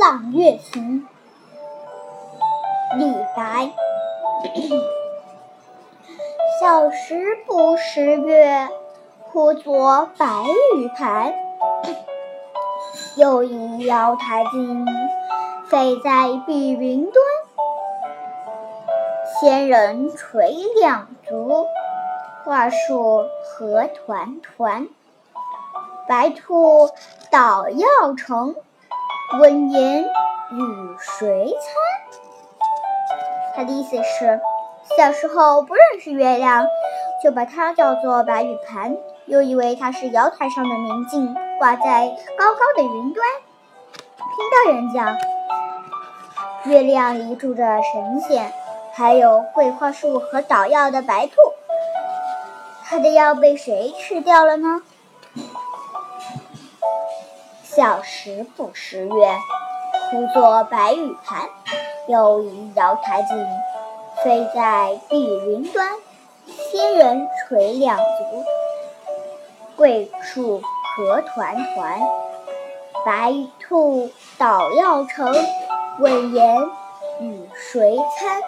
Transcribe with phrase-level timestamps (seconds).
[0.00, 1.06] 朗月行》
[2.96, 3.70] 李白。
[6.58, 8.70] 小时不识月，
[9.24, 10.26] 呼作白
[10.74, 11.34] 玉盘。
[13.18, 14.86] 又疑瑶台镜，
[15.68, 17.14] 飞在碧云端。
[19.38, 21.66] 仙人垂两足，
[22.42, 24.88] 花树何团团。
[26.08, 26.88] 白兔
[27.30, 28.56] 捣药成，
[29.38, 31.72] 问言与谁餐？
[33.54, 34.40] 他的意思是，
[34.96, 36.66] 小时候不认识月亮，
[37.22, 43.24] 就把它叫做白玉盘，又以为它是瑶台上的明镜，挂在高高的云端。
[44.16, 45.16] 听到人讲，
[46.64, 48.52] 月亮里住着神仙，
[48.94, 51.34] 还有桂花树和捣药的白兔，
[52.84, 54.82] 它的药被谁吃掉了呢？
[57.80, 59.38] 小时不识月，
[60.10, 61.48] 呼作白玉盘。
[62.08, 63.38] 又疑瑶台镜，
[64.22, 65.88] 飞在碧云端。
[66.46, 68.44] 仙人垂两足，
[69.76, 71.98] 桂树何团团。
[73.06, 75.34] 白兔捣药成，
[76.00, 76.58] 问言
[77.20, 78.42] 与谁餐？